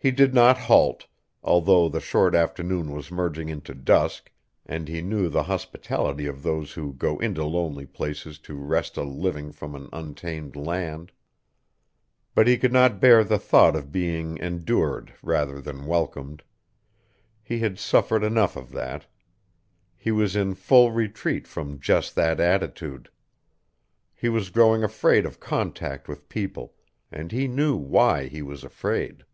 He 0.00 0.12
did 0.12 0.32
not 0.32 0.56
halt, 0.58 1.08
although 1.42 1.88
the 1.88 1.98
short 1.98 2.32
afternoon 2.32 2.92
was 2.92 3.10
merging 3.10 3.48
into 3.48 3.74
dusk 3.74 4.30
and 4.64 4.86
he 4.86 5.02
knew 5.02 5.28
the 5.28 5.42
hospitality 5.42 6.26
of 6.26 6.44
those 6.44 6.74
who 6.74 6.92
go 6.92 7.18
into 7.18 7.42
lonely 7.42 7.84
places 7.84 8.38
to 8.46 8.54
wrest 8.54 8.96
a 8.96 9.02
living 9.02 9.50
from 9.50 9.74
an 9.74 9.88
untamed 9.92 10.54
land. 10.54 11.10
But 12.32 12.46
he 12.46 12.58
could 12.58 12.72
not 12.72 13.00
bear 13.00 13.24
the 13.24 13.40
thought 13.40 13.74
of 13.74 13.90
being 13.90 14.38
endured 14.38 15.14
rather 15.20 15.60
than 15.60 15.84
welcomed. 15.84 16.44
He 17.42 17.58
had 17.58 17.76
suffered 17.80 18.22
enough 18.22 18.54
of 18.54 18.70
that. 18.70 19.04
He 19.96 20.12
was 20.12 20.36
in 20.36 20.54
full 20.54 20.92
retreat 20.92 21.48
from 21.48 21.80
just 21.80 22.14
that 22.14 22.38
attitude. 22.38 23.10
He 24.14 24.28
was 24.28 24.50
growing 24.50 24.84
afraid 24.84 25.26
of 25.26 25.40
contact 25.40 26.06
with 26.06 26.28
people, 26.28 26.74
and 27.10 27.32
he 27.32 27.48
knew 27.48 27.74
why 27.74 28.26
he 28.28 28.42
was 28.42 28.62
afraid. 28.62 29.24